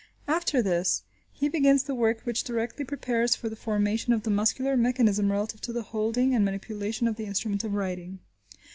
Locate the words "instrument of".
7.27-7.75